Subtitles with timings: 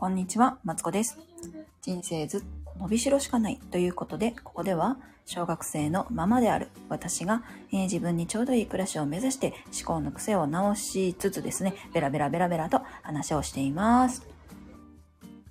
[0.00, 1.18] こんにちは、マツコです。
[1.82, 2.46] 人生ずっと
[2.78, 4.96] 伸びしろしかないということで、ここでは
[5.26, 14.22] 小学生のままである私が、えー自分にちょうどいい暮らしを目指して思考の癖を直しつつですね、ベラベラベラベラと話をしています。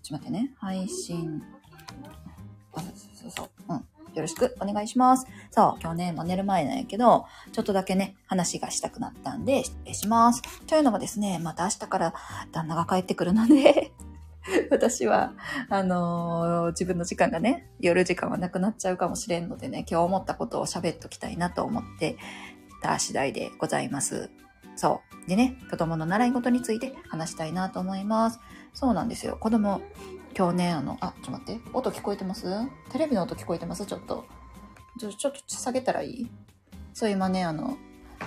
[0.01, 0.51] ちょっと待ってね。
[0.57, 1.43] 配信。
[3.13, 3.73] そうそうう。
[3.75, 3.75] ん。
[3.75, 3.83] よ
[4.15, 5.27] ろしくお願いします。
[5.51, 10.41] そう、今日ね、もう寝る前なんやけど、ちょっとだけね、話がしたくなったんで、失礼します。
[10.65, 12.13] というのがですね、また明日から
[12.51, 13.91] 旦那が帰ってくるので、
[14.71, 15.33] 私は、
[15.69, 22.17] あのー自分の時間がね、夜時間はなくなっちゃうかもしれんのでね、今日思ったことを喋っときたいなと思って
[22.81, 24.29] た次第でございます。
[24.75, 25.29] そう。
[25.29, 28.39] でね、子供の習い事について話したいなと思います。
[28.73, 29.37] そうなんですよ。
[29.39, 29.81] 子供、
[30.37, 31.61] 今日ね、あの、あ、ちょっと待って。
[31.73, 32.45] 音聞こえてます？
[32.91, 33.85] テレビの音聞こえてます？
[33.85, 34.25] ちょっと。
[34.99, 36.31] ちょ、ちょっと下げたらいい？
[36.93, 37.77] そう、今ね、あの、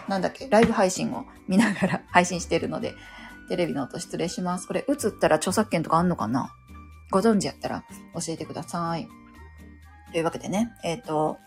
[0.09, 2.95] なんだっけ、ライブ配信を見ながら配信してるので、
[3.49, 4.67] テレビの音失礼します。
[4.67, 6.53] これ、映ったら著作権とかあんのかな？
[7.11, 7.85] ご存知やったら
[8.15, 9.09] 教えてください。
[10.13, 11.39] というわけでね、えっ、と、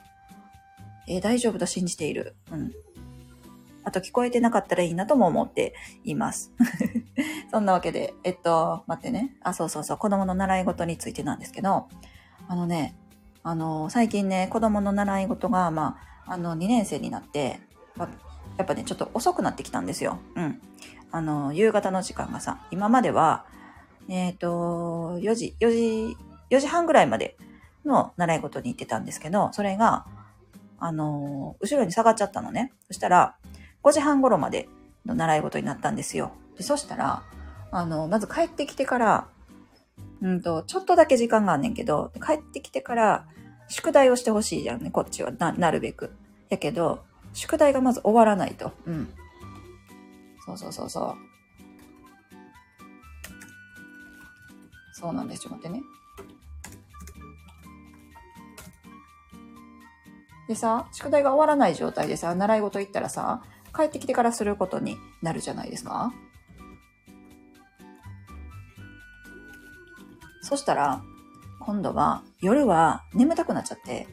[1.08, 2.36] えー大丈夫と信じている。
[2.52, 2.72] うん。
[3.84, 6.52] あと聞こえてなかったらいいなとも思っています。
[7.52, 9.36] そんなわけで、えっと、待ってね。
[9.44, 11.88] あ、そうそうそう、子供の習い事についてなんですけど、
[12.48, 12.96] あのね、
[13.44, 17.60] あの、最近ね、子供の習い事が、まあ、あの、2年生になって、
[18.58, 20.18] やっぱね、ちょっと遅くなってきたんですよ。
[20.36, 20.62] うん。
[21.16, 23.46] あの、夕方の時間がさ、今までは、
[24.10, 26.18] えっ、と、4時、4時、
[26.50, 27.38] 4時半ぐらいまで
[27.86, 30.06] の習い事に行ってたんですけど、それが、
[30.78, 32.74] あの、後ろに下がっちゃったのね。
[32.88, 33.38] そしたら、
[33.82, 34.68] 5時半頃まで
[35.06, 36.34] の習い事になったんですよ。
[36.58, 37.24] でそしたら、
[37.72, 39.28] あの、まず帰ってきてから、
[40.22, 43.26] うんと、ちょっとだけ時間があんねんけど、帰ってきてから、
[43.70, 45.32] 宿題をしてほしいじゃんね、こっちは。
[45.32, 46.12] な、なるべく。
[46.50, 48.74] やけど、宿題がまず終わらないと。
[48.86, 49.08] うん。
[50.46, 51.16] そうそうそうそう。
[54.94, 55.42] そうなんです。
[55.42, 55.84] ちょっと待ってね。
[60.48, 63.42] でさ、宿題が終わらない状態でさ、習い事行ったらさ、
[63.76, 66.14] 帰ってきてからすることになるじゃないですか。
[70.42, 71.02] そしたら、
[71.60, 74.08] 今度は夜は眠たくなっちゃって、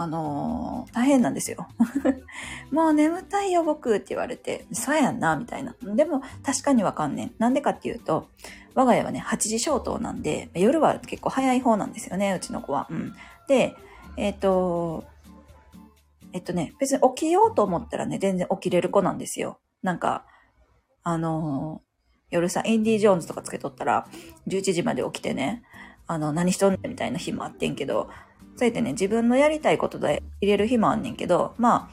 [0.00, 1.68] あのー大変なんですよ。
[2.72, 5.74] もう眠たいよ僕って言われて、そうやんな、みたいな。
[5.82, 7.34] でも確かにわかんねん。
[7.38, 8.26] なんでかっていうと、
[8.74, 12.86] 我が家はね、8時消灯なんで、夜は結構早い方なんですよね、うちの子は。
[12.88, 13.14] うん。
[13.46, 13.76] で、
[14.16, 15.04] えっ、と、
[16.32, 19.58] えっとね、別に起きようと思ったらね、全然起きれる子なんですよ。
[19.82, 20.24] なんか、
[21.02, 21.90] あのー
[22.30, 24.06] 夜さ、インディ・ジョーンズとかつけとったら、
[24.46, 25.64] 11時まで起きてね、
[26.06, 28.08] あの、何しとんねんみたいな日もあってんけど、
[28.56, 31.90] そうやってね、自分のやりたいことで入れる日もあんねんけど、ま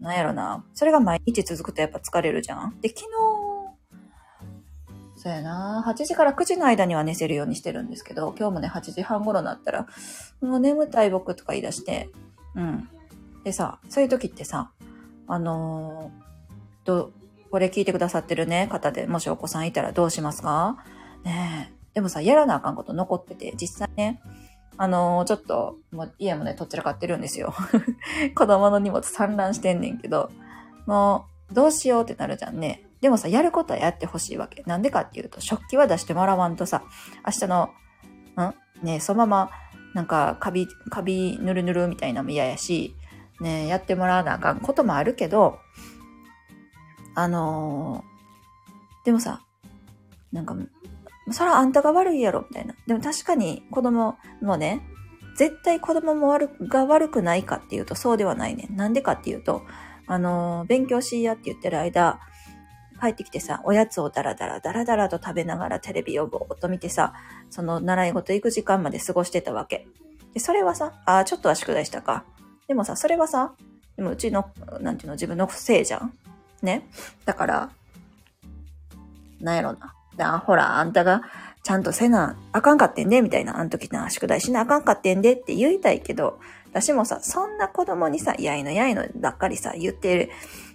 [0.00, 0.64] あ、なんやろな。
[0.74, 2.78] それが毎日続くとやっぱ疲れるじゃん。
[2.80, 3.06] で、昨日、
[5.16, 5.82] そうやな。
[5.86, 9.86] 8時から9時の間には寝せるようにしてるんですけど、今日もね、8時半頃になったら、
[10.42, 12.10] もう眠たい僕とか言い出して、
[12.54, 12.88] うん。
[13.42, 14.70] でさ、そういう時ってさ、
[15.26, 16.26] あのー
[16.84, 17.10] ど、
[17.50, 20.76] これ聞いてくださってるね、方で、もしお子さんいたらどうしますか？
[21.24, 21.76] ねえ。
[21.94, 24.20] でもさ、やらなあかんこと残ってて、実際ね、
[24.78, 27.54] あのーちょっと、もう家もね、とっちらかってるんですよ。
[28.34, 30.30] 子供の荷物散乱してんねんけど、
[30.86, 32.82] もう、どうしようってなるじゃんね。
[33.00, 34.62] でもさ、やることはやってほしいわけ。
[34.66, 36.82] なんでかっていうと、食器は出してもらわんとさ、
[37.26, 37.70] 明日の、
[38.36, 38.84] ん？
[38.86, 39.50] ねそのまま、
[39.94, 42.94] なんか、カビ、カビぬるぬるみたいなのも嫌やし、
[43.40, 45.58] ねやってもらわなあかんこともあるけど、
[47.14, 48.16] あのー
[49.06, 49.40] でもさ、
[50.32, 50.56] なんか、
[51.30, 52.74] それはあんたが悪いやろ、みたいな。
[52.86, 54.82] でも確かに子供もね、
[55.36, 58.68] 絶対子供も悪が悪くないかっていうとそうではないね。
[58.70, 59.62] なんでかっていうと、
[60.06, 62.20] あの勉強しいやって言ってる間、
[63.00, 67.12] 帰ってきてさ、おやつをダラダラダラダラと食べながらテレビをぼーっと見てさ、
[67.50, 69.86] その習い事行く時間まで過ごしてたわけ。
[70.32, 72.24] で、それはさ、ああ、ちょっとは宿題したか。
[72.68, 73.54] でもさ、それはさ、
[73.96, 74.50] でもうちの、
[74.80, 76.12] なんていうの、自分のせいじゃん。
[76.62, 76.88] ね。
[77.24, 77.70] だから、
[79.40, 79.95] なんやろな。
[80.16, 81.22] だほら、あんたが
[81.62, 83.58] ちゃんとせなあかんかってんで、みたいな。
[83.58, 86.38] あの時な、宿題しなあかんかってんでって言いたいけど、
[86.70, 90.30] 私もさ、そんな子供にさ、やいのやいのばっかりさ、言ってる、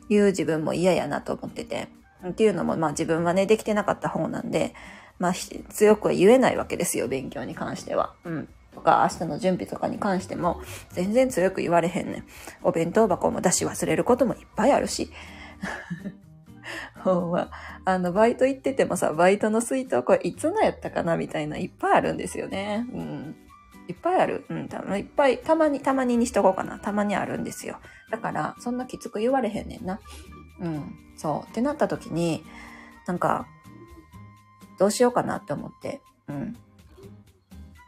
[0.09, 1.87] 言う自分も嫌やなと思ってて。
[2.27, 4.73] っていうのも、まあ自分はね、できてなかった方なんで、
[5.17, 5.33] まあ
[5.69, 8.13] 強くは言えないわけですよ、勉強に関しては。
[8.25, 8.49] うん。
[8.73, 10.61] とか、明日の準備とかに関しても、
[10.91, 12.23] 全然強く言われへんねん。
[12.63, 15.09] お弁当箱も出し忘れることもいっぱいあるし。
[17.03, 17.49] ほんま、
[17.85, 22.85] あの、バイト行っててもさ、バイトの水筒これいつのやったかなみたいないっぱいあるんですよね。
[22.93, 23.35] うん。
[23.87, 24.45] いっぱいある。
[24.49, 26.79] うん、たいっぱい、たまに、たまににしとこうかな。
[26.79, 27.77] たまにあるんですよ。
[28.09, 29.99] だから、そんなきつく言われへんねんな。
[30.59, 30.95] うん。
[31.17, 31.49] そう。
[31.49, 32.43] ってなった時に、
[33.07, 33.47] なんか、
[34.79, 36.01] どうしようかなって思って。
[36.27, 36.57] うん。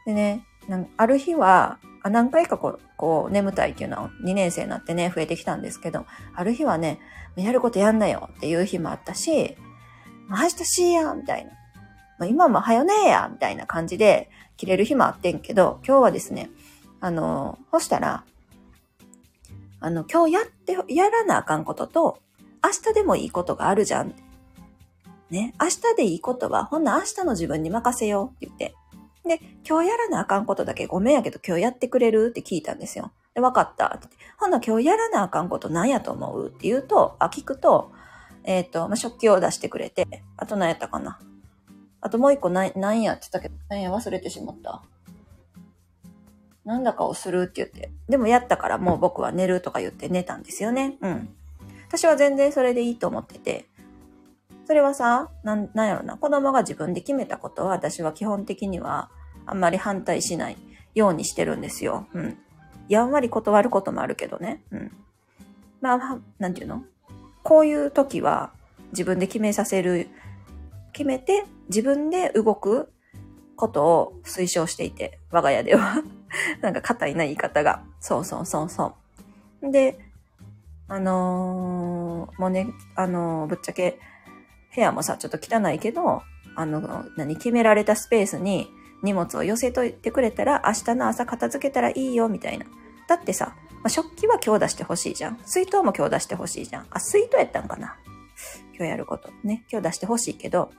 [0.04, 0.44] でね、
[0.96, 7.00] ある日は、あ何回かこう、こう、眠たいっていうのは2年生になってね、増えてきたんですけど、ある日はね、
[7.36, 9.58] やることやんなよっていう日もあったし、
[10.30, 11.50] 明日しいやみたいな。
[12.18, 16.48] ま、今も早ねえやみたいな感じで切れる日もあってんけど、今日はですね、
[17.02, 18.24] あの、そしたら、
[19.80, 22.20] あの、今日やって、やらなあかんことと、
[22.64, 24.14] 明日でもいいことがあるじゃん。
[25.28, 28.74] ね、明日でいいことは、ほんな明日の自分に任せようって言って。
[29.24, 32.28] で、今日やらなあかんことだけごめんやけど今日やってくれる？
[32.28, 33.12] って聞いたんですよ。
[33.34, 34.08] で、わかったって。
[34.38, 37.92] ほんな今日やらなあかんこと何やと思うって言うと、あ、聞くと、
[38.44, 41.18] えっ、ー、と、まあ、食器を出してくれて、あと何やったかな。
[42.00, 44.82] あともう一個何、何やって言ったけど、何や忘れてしまった。
[46.66, 47.90] なんだかをするって言って。
[48.08, 50.96] でもやったからもう僕は寝るとか言って寝たんですよね。
[51.00, 51.34] うん。
[51.88, 53.66] 私は全然それでいいと思ってて。
[54.66, 56.16] それはさ、なん、なんやろな。
[56.16, 59.10] 子供が自分で決めたことは私は基本的には
[59.46, 60.56] あんまり反対しない
[60.94, 62.06] ようにしてるんですよ。
[62.14, 62.38] うん。
[62.88, 64.62] やんわり断ることもあるけどね。
[64.70, 64.92] うん。
[65.80, 66.84] まあ、なんていうの？
[67.42, 68.52] こういう時は
[68.92, 70.08] 自分で決めさせる、
[70.92, 72.90] 決めて自分で動く
[73.56, 76.02] ことを推奨していて、我が家では
[76.62, 77.82] なんか硬いな言い方が。
[78.00, 78.94] そうそうそうそ
[79.62, 79.70] う。
[79.70, 79.98] で、
[80.88, 83.98] あのー、もうね、あのー、ぶっちゃけ、
[84.74, 86.22] 部屋もさ、ちょっと汚いけど、
[86.56, 88.68] あの、何、決められたスペースに
[89.02, 92.66] 荷物を寄せといてくれたら、明日の朝片付けたらいいよ、みたいな。
[93.08, 95.38] だってさ、まあ、食器は今日出してほしいじゃん。
[95.44, 96.86] 水筒も今日出してほしいじゃん。
[96.90, 97.96] あ、水筒やったんかな
[98.76, 99.30] 今日やること。
[99.44, 99.64] ね。
[99.70, 100.70] 今日出してほしいけど、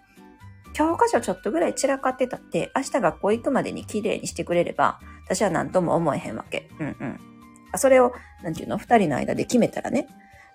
[0.73, 6.69] 教科書ちょっとぐらい散らかってたって、明日学校行くまでに綺麗にしてくれれば、私は何とも思えへんわけ。
[6.79, 7.19] うんうん。
[7.77, 8.13] それを、
[8.43, 10.07] なんていうの、二人の間で決めたらね、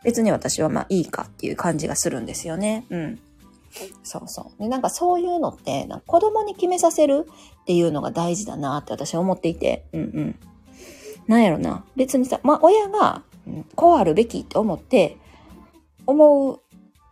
[0.02, 2.84] 別に私はまあいいかっていう感じがするんですよね。
[2.90, 3.20] うん。
[4.02, 4.62] そうそう。
[4.62, 7.26] で、なんかそういうのって、なんか子供に決めさせる
[7.62, 9.86] っていうのが大事だなって私は思っていて。
[9.92, 10.38] うんうん。
[11.28, 11.84] なんやろな。
[11.96, 13.22] 別にさ、まあ親が、
[13.76, 15.16] こうあるべきって思って、
[16.06, 16.60] 思う、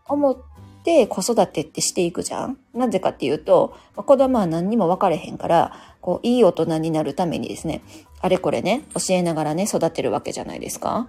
[0.09, 0.37] 思っ
[0.85, 7.83] て子育てってしていくじゃんなぜかっていうと、子供は何にも分かれへんから、こう、いい大人になるためにですね、
[8.21, 11.09] あれこれね、教えながらね、育てるわけじゃないですか。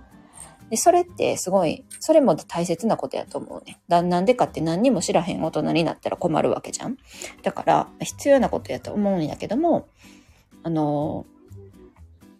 [0.69, 3.79] で、それってすごい、それも大切なことやと思うね。
[3.87, 6.97] だなんでかって何にも知らへん大人になったら困るわけじゃん。
[7.43, 9.87] だから、必要なことやと思うんやけども、
[10.63, 11.25] あの、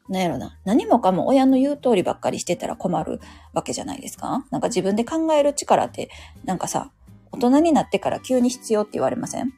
[0.10, 0.58] なんやろな。
[0.66, 3.20] 何もかも親の言う通りばっかりしてたら困る
[3.54, 4.44] わけじゃないですか？
[4.50, 6.10] なんか自分で考える力って、
[6.46, 6.92] なんかさ、
[7.32, 9.54] 大人になってから急に必要って言われません？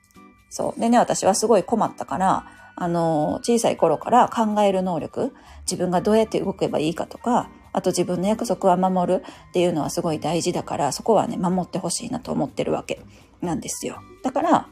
[0.49, 0.79] そう。
[0.79, 2.45] でね、私はすごい困ったから、
[2.75, 13.01] あの、小さい頃から考える能力、自分がどうやって動けばいいかとか、あと自分の約束は守るっていうのはすごい大事だから、そこはね、守ってほしいなと思ってるわけ
[13.41, 14.01] なんですよ。
[14.23, 14.67] だから、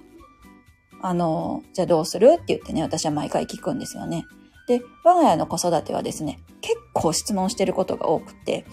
[1.02, 4.26] あの、じゃあどうするって言ってね、私は毎回聞くんですよね。
[4.68, 8.66] で、我が家の子育てはですね、結構質問してることが多くて、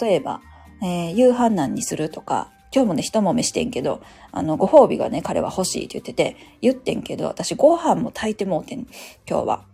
[0.00, 0.40] 例えば、
[0.82, 8.86] えー、夕飯何にするとか、今日もね、一揉めしてんけど、あの、ご褒美がね、彼は欲しいって言ってて、言ってんけど、私ご飯も炊いてもうてん、
[9.28, 9.64] 今日は。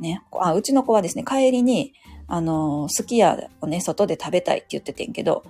[0.00, 0.22] ね。
[0.32, 1.92] あ、うちの子はですね、帰りに、
[2.28, 5.42] あの、すき家をね、外で食べたいって言っててんけど、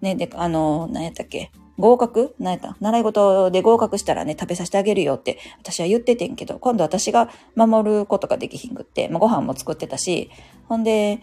[0.00, 2.34] ね、で、あの、何やったっけ合格？
[2.38, 2.76] 何やった？
[2.78, 10.30] 習い事で合格したらね、食べさせてあげるよって私は言っててんけど、今度私が守ることができひんくって、まあ、ご飯も作ってたし、
[10.68, 11.20] ほんで、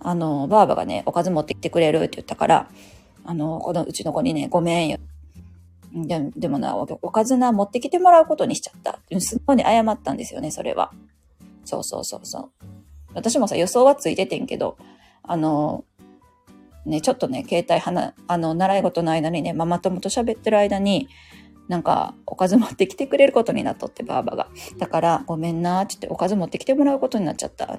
[0.00, 2.68] あの、ばあばがね、おかず持ってきてくれるって言ったから、
[3.24, 4.98] あの、このうちの子にね、ごめんよ。
[5.94, 8.98] ででもな、おかずな、持ってきてもらうことにしちゃった。
[9.20, 10.90] すっごい謝ったんですよね、それは。
[11.64, 12.50] そうそうそうそう。
[13.14, 14.76] 私もさ、予想はついててんけど、
[15.22, 15.84] あの、
[16.86, 21.08] ね、ちょっとね、携帯花、あの、習い事の間にね、ママ友と喋ってる間に、
[21.68, 24.48] なんか、おかず持ってきてくれることになっとって、ばあばが。
[24.78, 27.78] だから、ごめんな、ちょっとおかず持ってきてもらうことになっちゃった。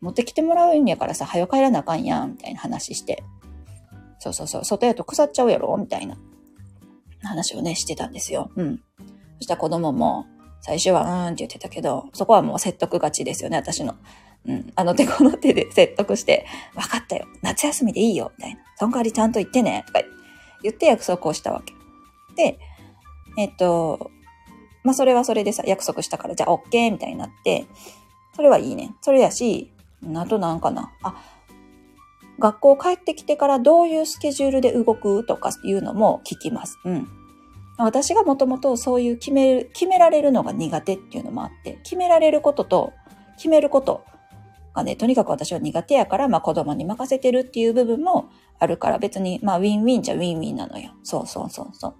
[0.00, 3.22] 持ってきてもらうんやからさ、早帰らなあかんやん、みたいな話して。
[4.18, 5.74] そうそうそう、外やと腐っちゃうやろ？
[5.78, 6.18] みたいな
[7.22, 8.50] 話をね、してたんですよ。
[8.56, 8.80] うん。
[9.38, 10.26] そしたら子供も、
[10.60, 13.94] 最初は、うーんって言ってたけど、そこはもう説得勝ちですよね、私の。
[14.46, 14.72] うん。
[14.74, 17.26] あの手この手で説得して、分かったよ。
[17.42, 18.32] 夏休みでいいよ。
[18.38, 18.60] みたいな。
[18.76, 19.84] そん代わりちゃんと言ってね。
[19.86, 20.00] とか
[20.62, 21.74] 言って約束をしたわけ。
[22.36, 22.58] で、
[23.38, 24.10] えっと、
[24.84, 27.66] まあ、それはそれでさ、約束したから、じゃあ OK みたいになって、
[28.34, 28.94] それはいいね。
[29.00, 29.72] それやし、
[30.14, 30.92] あとなんかな。
[31.02, 31.16] あ、
[32.38, 36.78] 学校帰ってきてからどういうスケジュールで動くとかいうのも聞きます。
[36.84, 37.08] うん。
[37.78, 42.92] 私がもともとそういう決める、決められるのが苦手っていうのもあって、決められることと
[43.36, 44.04] 決めること
[44.76, 48.28] がね、とにかく私は苦手やから、まあ子供に任せてるっていう部分も
[48.60, 50.92] あるから別に、まあウィンウィンじゃウィンウィンなのよ。
[51.02, 51.94] そうそうそうそう。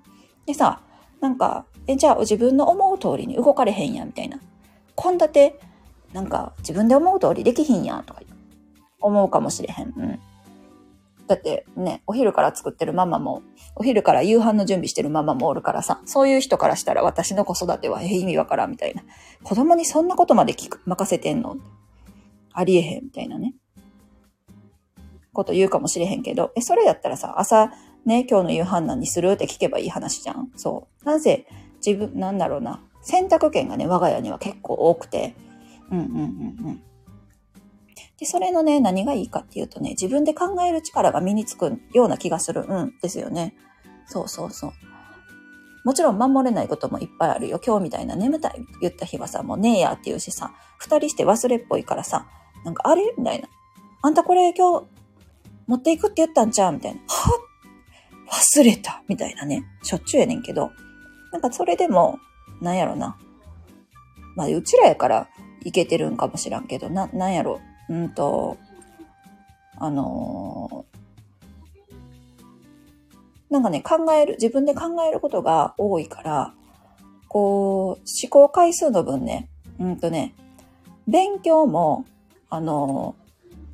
[0.47, 0.81] でさ、
[1.21, 4.39] なんか、え、じゃあ自分の思う通りに動かれへんやん、みたいな。
[4.95, 5.59] こんだて、
[6.13, 8.21] なんか自分で思う通りできひんやん、とか
[9.01, 9.93] 思うかもしれへん。
[9.97, 10.21] うん。
[11.27, 13.43] だってね、お昼から作ってるママも、
[13.75, 19.03] お昼から夕飯の準備してるママもおるからさ、そういう人からしたら私の子育ては意味わからんみたいな。
[19.43, 21.57] 子供にそんなことまで聞く、任せてんの
[22.57, 23.55] ありえへんみたいなね。
[25.33, 27.71] こと言うかもしれへんけど、え、それやったらさ、朝
[28.07, 30.51] ね、今日の夕飯何にするって聞けばいい話じゃん。
[30.57, 31.05] そう。
[31.05, 31.47] なぜ
[31.85, 32.83] 自分、なんだろうな。
[33.03, 35.35] 選択権がね、我が家には結構多くて。
[35.91, 36.83] うんうんうんうん。
[38.19, 42.65] で、それのね、何がいいかっていうとね、自分で考える力が身につくような気がする。
[42.67, 43.55] うん、ですよね。
[44.07, 44.73] そうそうそう。
[45.85, 47.61] もちろん守れないこともいっぱいあるよ。
[47.65, 52.27] 今日みたいな眠たいって言った日はさ、もうねえやって言うしさ、二人して忘れっぽいからさ、
[52.67, 53.15] なんかあれ？
[53.17, 53.49] みたいな。
[54.03, 54.87] あんたこれ今日
[55.69, 56.73] 持っていくって言ったんちゃう？
[56.73, 57.01] みたいな。
[57.07, 57.31] は
[58.29, 59.65] 忘れたみたいなね。
[59.85, 60.73] しょっちゅうやねんけど。
[61.33, 62.19] なんかそれでも、
[62.61, 63.17] なんやろな。
[64.35, 65.29] まあ、うちらやから
[65.63, 67.61] いけてるんかもしらんけど、な、なんやろ。
[67.89, 68.57] うんと、
[69.79, 71.95] あのー、
[73.51, 76.55] なんかね、考える、自分で考えることが多いから、
[77.29, 80.35] こう、思考回数の分ね、うんとね、
[81.07, 82.05] 勉強も、
[82.49, 83.17] あの、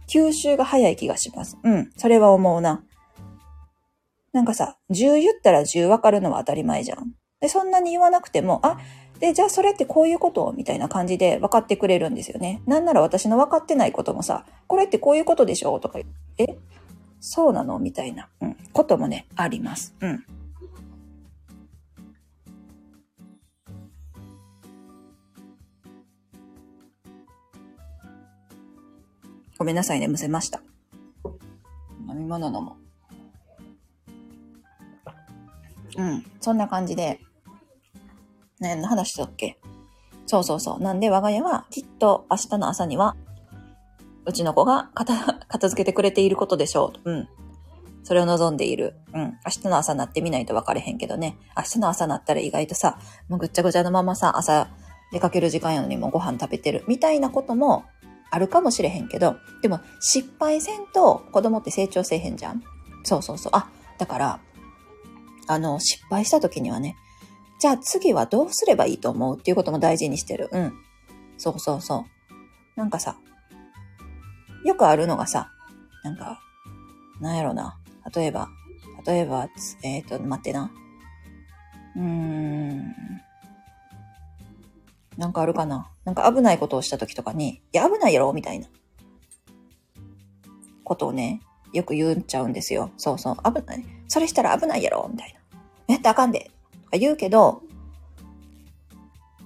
[0.08, 1.58] 吸収が早い気がします。
[1.62, 2.84] うん、それは思うな。
[4.32, 7.12] なんかさ、10言ったら10分かるのは当たり前じゃん。
[7.40, 8.78] で、そんなに言わなくても、あ、
[9.18, 12.62] で、じゃあそれってこういうことみたいな感じで分かってくれるんですよね。
[12.66, 16.00] なんなら私の分かってないこともさ、これってこういうことでしょとか、
[16.38, 16.46] え？
[17.20, 17.78] そうなの？
[17.78, 19.94] みたいな、うん、こともね、あります。
[20.00, 20.24] うん。
[29.62, 30.60] ごめんなさいね、むせました。
[32.08, 32.76] 飲み物飲も
[35.96, 36.02] う。
[36.02, 37.20] ん、そんな感じで、
[38.58, 39.60] 何の話だっけ？
[40.26, 40.82] そうそうそう。
[40.82, 43.14] なんで我が家はきっと明日の朝には、
[44.26, 45.14] うちの子が片、
[45.46, 47.12] 片付けてくれていることでしょう。
[47.12, 47.28] うん。
[48.02, 48.96] それを望んでいる。
[49.14, 49.38] うん。
[49.46, 51.36] 明日の朝なってみないと分かれへんけどね。
[51.56, 54.66] 明日の朝なったら意外とさ、もうぐっちゃぐちゃのままさ、朝
[55.12, 56.82] 出かける時間やのにもご飯食べてる。
[56.88, 57.84] みたいなことも
[58.34, 62.62] あるかもしれへんけど、でも失敗せんと子供って成長せえへんじゃん？
[63.04, 63.52] そうそうそう。
[63.54, 64.40] あ、だから、
[65.48, 66.96] あの、失敗した時にはね、
[67.60, 70.48] じゃあ次はどうすればいいと思うっていうことも大事にしてる。
[70.50, 70.72] うん。
[71.36, 72.06] そうそうそ
[72.74, 72.78] う。
[72.78, 73.16] なんかさ、
[74.64, 75.50] よくあるのがさ、
[76.02, 76.40] なんか、
[77.20, 77.78] なんやろな。
[78.16, 78.48] 例えば、
[79.06, 79.46] 例えば、
[79.82, 80.72] えっ、ー、と、待ってな。
[81.96, 82.94] うーん。
[85.16, 85.90] なんかあるかな？
[86.04, 88.32] なんか危ないことをした時とかに、いや、危ないやろ？
[88.32, 88.68] みたいな。
[90.84, 91.40] ことをね、
[91.72, 92.90] よく言っちゃうんですよ。
[92.96, 93.36] そうそう。
[93.36, 93.84] 危ない。
[94.08, 95.08] それしたら危ないやろ？
[95.10, 95.34] みたい
[95.88, 95.94] な。
[95.94, 96.50] やったらあかんで
[96.84, 96.90] と。
[96.90, 97.62] か言うけど、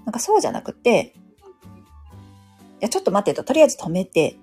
[0.05, 1.15] なんかそうじゃなくて、
[2.81, 4.37] いや、ちょっと待ってと、とりあえず止めて、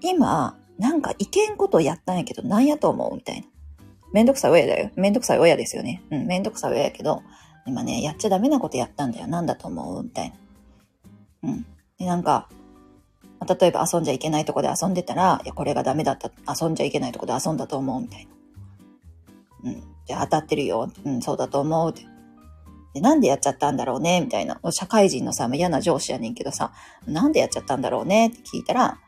[0.00, 3.14] 今、なんかいけんことをやったんやけど、なんやと思う？
[3.16, 3.46] みたいな。
[4.12, 4.90] めんどくさい親だよ。
[4.96, 6.02] めんどくさい親ですよね。
[6.10, 7.22] うん、めんどくさい親やけど、
[7.68, 9.26] 今ね、やっちゃダメなことやったんだよ。
[9.26, 10.02] なんだと思う？
[10.02, 10.32] みたい
[11.42, 11.50] な。
[11.50, 11.66] うん。
[11.98, 12.48] で、なんか、
[13.60, 16.30] 例えば遊んじゃいけないとこで遊んでたら、いや、これがダメだった。
[16.52, 18.26] 遊んじゃいけないとこで遊んだと思うみたい
[19.62, 19.70] な。
[19.70, 19.80] うん。
[19.80, 20.90] で、当たってるよ。
[21.04, 22.06] うん、そうだと思うって。
[22.94, 24.20] で、なんでやっちゃったんだろうね？
[24.20, 24.58] みたいな。
[24.70, 26.72] 社会人のさ、嫌な上司やねんけどさ、
[27.06, 28.28] なんでやっちゃったんだろうね？
[28.28, 28.98] って聞いたら、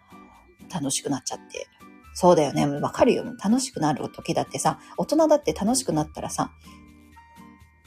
[0.73, 1.67] 楽しくなっちゃって。
[2.13, 2.67] そうだよね。
[2.67, 3.25] わかるよ。
[3.43, 6.51] 楽しくなる時だってさ、大人だって楽しくなったらさ、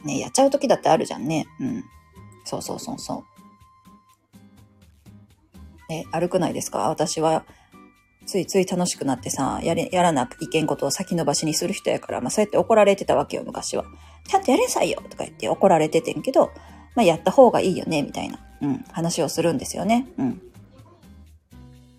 [0.03, 1.45] ね、やっちゃう時だってあるじゃんね。
[1.59, 1.83] うん。
[2.45, 3.23] そうそうそうそう。
[5.89, 6.89] え、歩くないですか？
[6.89, 7.45] 私は、
[8.25, 13.85] ついつい楽しくなってさ、やれ、やらなきいけんことを先延ばしにする人やから、まあそうやって怒られてたわけよ、昔は。
[14.27, 16.51] ちゃんとやれんさいよとか言って怒られててんけど、
[16.95, 20.07] まあやった方がいいよね、みたいな、うん、話をするんですよね。
[20.17, 20.41] うん。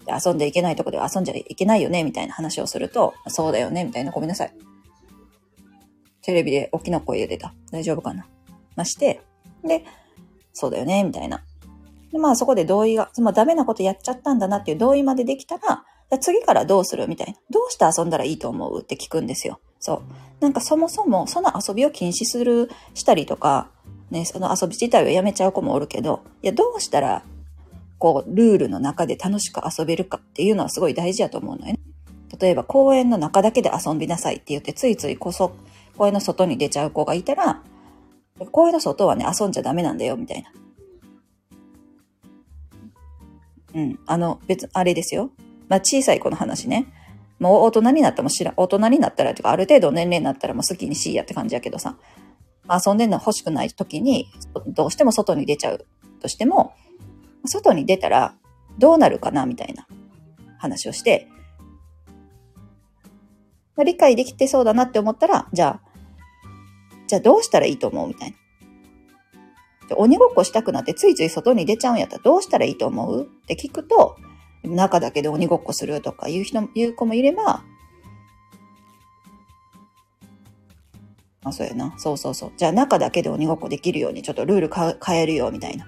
[0.06, 4.52] 遊んでいけないとこでは遊んじゃいけないよね、みたいな話をすると、そうだよね、みたいな、ごめんなさい。
[6.24, 7.54] テレビで大きな声で出た。
[7.70, 8.26] 大丈夫かな？
[8.76, 9.20] まして、
[9.62, 9.84] で、
[10.52, 11.42] そうだよね、みたいな。
[12.12, 15.84] で、まあそこで同意が、まあダメなことやっちゃったんだなっていう同意までできたら、
[16.20, 17.08] 次からどうする？
[17.08, 17.34] みたいな。
[17.50, 18.80] どうして遊んだらいいと思う？
[18.80, 19.60] って聞くんですよ。
[19.80, 20.02] そう。
[20.40, 23.68] なんかそもそもその遊びを禁止する、したりとか、
[24.10, 27.22] ね、その遊び自体をやめちゃう子もおるけど、いや、どうしたら、
[27.98, 31.80] こう、ルールの中で楽しく遊べるかっていうのはすごい大事だと思うのよね。
[32.38, 35.56] 例えば公園の中だけで遊びなさいって言ってついついこそ
[35.96, 37.62] 公園の外に出ちゃう子がいたら、
[38.50, 40.52] 公園の外はね、遊んじゃダメなんだよ、みたいな。
[43.74, 43.98] うん。
[44.06, 45.30] あの、別、あれですよ。
[45.68, 46.86] まあ、小さい子の話ね。
[47.38, 51.96] もう大人になったも知ら、大人になったら、とかある程度年齢になったらもう好きにしいやって感じやけどさ、
[52.68, 54.28] 遊んでんの欲しくない時に、
[54.66, 55.84] どうしても外に出ちゃう
[56.20, 56.74] としても、
[57.44, 58.34] 外に出たら
[58.78, 59.86] どうなるかなみたいな
[60.58, 61.28] 話をして、
[63.76, 65.83] まあ理解できてそうだなって思ったら、じゃあ、
[67.14, 68.34] じゃあどうしたらいいと思うみたい
[69.88, 69.96] な。
[69.96, 73.22] 鬼ごっこしたくなってついつい外に出ちゃうんやったらどうしたらいいと思う？
[73.22, 74.16] って聞くと、
[74.64, 77.62] 中だけで鬼ごっこするとか言う人、言う子もいれば、
[81.44, 81.94] あ、そうやな。
[81.98, 82.52] そうそうそう。
[82.56, 84.70] じゃあ中だけで鬼ごっこできるようにちょっとルール
[85.04, 85.86] 変えるよ、みたいな。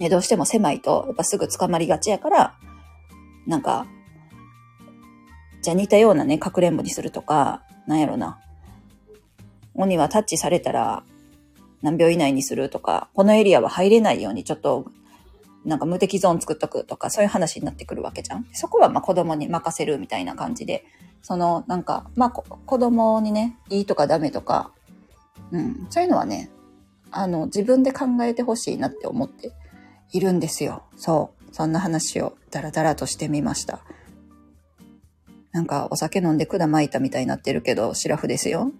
[0.00, 2.58] ね、どうしても狭いと、やっぱすぐ捕まりがちやから、
[3.46, 3.86] なんか、
[5.62, 8.40] じゃあ似たようなね、かくれんぼにするとか、なんやろな。
[9.80, 11.02] 鬼はタッチされたら
[11.82, 14.86] 何秒以内にするとか、このエリアは入れないようにちょっと、
[15.64, 18.46] なんか無敵ゾーン作っとくとか、そういう話になってくるわけじゃん。
[18.52, 20.84] そこはまあ子供に任せるみたいな感じで、
[21.22, 24.72] そのなんか、まあ子供にね、いいとかダメとか、
[25.52, 26.50] うん、そういうのはね、
[27.10, 29.52] あの、自分で考えてほしいなって思って
[30.12, 30.84] いるんですよ。
[30.96, 31.54] そう。
[31.54, 33.80] そんな話をダラダラとしてみました。
[35.52, 38.70] なんかお酒飲んで管巻いたみたいになってるけど、シラフですよ。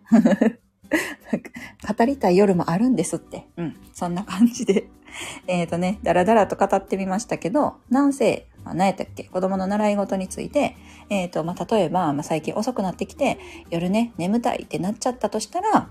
[1.97, 3.47] 語りたい夜もあるんですって。
[3.57, 3.77] うん。
[3.93, 4.89] そんな感じで。
[5.47, 9.25] えっ、とね、だらだらと語ってみましたけど、なんせ、まあ、何やったっけ？
[9.25, 10.77] 子供の習い事について、
[11.09, 13.39] えっ、ー、と、まあ、例えば、まあ、最近遅くなってきて、
[13.71, 15.91] 夜ね、眠たいってなっちゃったとしたら、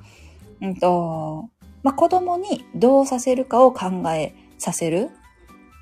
[0.62, 1.50] うんと、
[1.84, 5.10] まあ、子供にどうさせるかを考えさせる、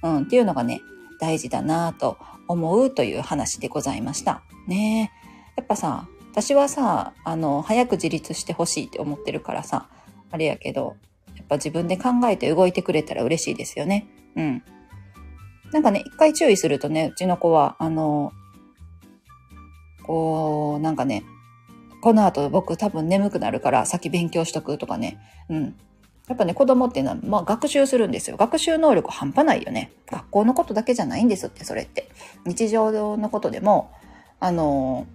[0.04, 0.82] うん、っていうのがね、
[1.20, 4.42] 大事だなと思うという話でございました。
[4.68, 5.12] ね
[5.56, 9.90] やっぱさ、私はさ、あの、早く自立してほしいって思ってるからさ、
[10.30, 10.96] あれやけど、
[11.36, 14.08] やっぱ自分で考えて動いてくれたら嬉しいですよね。
[14.36, 14.64] うん。
[15.74, 18.34] なんかね、一回注意するとね、うちの子は、あの、
[20.04, 21.24] こう、なんかね、
[22.04, 25.18] この後僕多分眠くなるから先勉強しとくとかね。
[25.50, 25.76] うん。
[26.28, 28.38] やっぱね、子供っていうのは、まあ学習するんですよ。
[28.38, 29.92] 学習能力半端ないよね。
[30.06, 32.12] 学校のことだけじゃないんですって、それって。
[32.46, 33.90] 日常のことでも、
[34.40, 35.08] あの、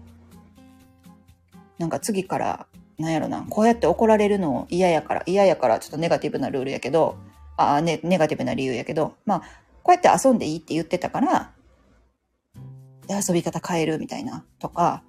[1.83, 2.67] なんか次から、
[2.97, 7.17] なんやろな、こうやって怒られるの嫌やから、嫌やからちょっとネガティブなルールやけど、
[7.57, 9.41] あね、ネガティブな理由やけど、まあ、
[9.83, 11.51] こうやって遊んでいいって言ってたから、
[13.09, 15.03] 遊び方変えるみたいな、とか、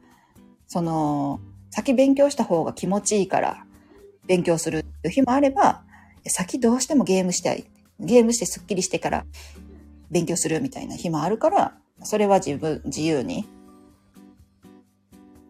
[0.65, 3.63] その、先勉強した方が気持ちいいから
[4.25, 5.83] 勉強するっていう日もあれば、
[6.25, 7.65] 先どうしてもゲームしたい。
[7.99, 9.25] ゲームしてスッキリしてから
[10.09, 13.47] 勉強するみたいな日もあるから、それは自分、自由に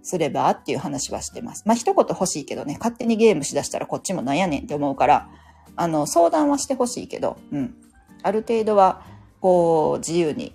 [0.04, 1.64] すればっていう話はしてます。
[1.66, 5.30] まあ、一言欲しいけどね、勝手にゲームしだしたらこっちもなんやねんって思うから、
[5.76, 7.76] あの、相談はしてほしいけど、うん。
[8.22, 9.02] ある程度は、
[9.40, 10.54] こう、自由に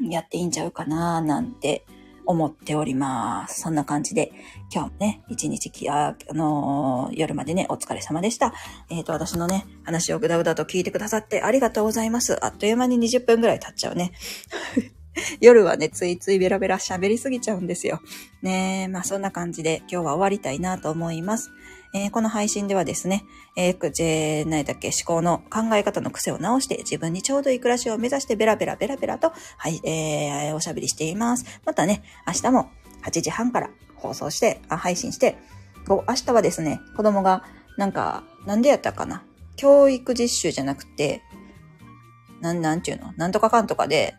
[0.00, 1.84] やっていいんちゃうかななんて
[2.26, 3.60] 思っております。
[3.60, 4.32] そんな感じで、
[4.72, 8.52] 今日もね、一日き、あ、あのー、夜までね、お疲れ様でした。
[8.90, 12.44] えっ、ー、と、私のね、話をぐだぐだと聞いてくださってありがとうございます。
[12.44, 14.12] あっという間に20分ぐらい経っちゃうね。
[15.40, 18.00] 夜はね、ついついベラベラ喋りすぎちゃうんですよ。
[18.42, 21.50] ねえまあそんな感じで今日は終わりたいなと思います。
[21.92, 23.24] えー、この配信ではですね、
[23.56, 31.44] えー、えー、何だっけ、思考の考え方の癖を直して自分にちょうどいい暮らしを目指してベラベラベラベラと、はい、えー、おしゃべりしています。
[31.64, 32.70] またね、明日も
[33.02, 35.36] 8時半から放送して、あ配信して、
[35.88, 37.42] 明日はですね、子供が、
[37.76, 39.24] なんか、なんでやったかな？
[39.56, 41.22] 教育実習じゃなくて、
[42.40, 43.12] なん、なんちゅうの？
[43.16, 44.14] なんとかかんとかで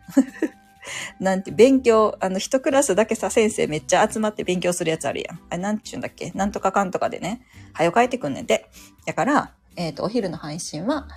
[1.20, 5.40] なんて、勉強、あの、一クラスだけさ、先生めっちゃ集まって勉強するやつあるやん。
[5.48, 6.30] あれ、なんちゅうんだっけ？
[6.34, 7.42] なんとかかんとかでね、
[7.72, 8.68] はよ帰ってくんねんて。
[9.06, 11.08] だから、えっ、ー、と、お昼の配信は、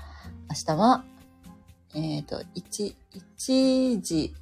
[0.50, 1.04] 明日は、
[1.94, 2.96] えっ、ー、と、1、
[3.38, 4.34] 1時、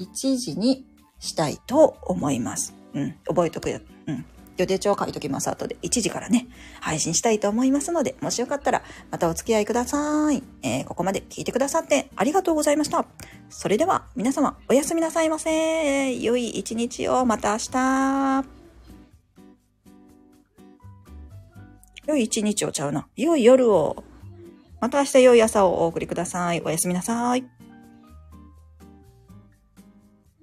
[0.00, 0.86] 1時に
[1.18, 2.74] したいと思います。
[2.94, 3.80] うん、覚えとくよ。
[4.06, 4.24] うん。
[4.56, 5.48] 予定帳書いときます。
[5.48, 6.48] 後で1時からね、
[6.80, 10.42] 配信したいと思いますので、もしよかったらまたお付き合いください。
[10.62, 13.06] えー、ここまで聞いてくださってありがとうございました。
[13.48, 16.16] それでは皆様おやすみなさいませ。
[16.16, 18.44] 良い一日をまた明日。
[22.06, 23.08] 良い一日をちゃうな。
[23.16, 24.04] 良い夜を。
[24.80, 26.60] また明日良い朝をお送りください。
[26.60, 27.55] おやすみなさい。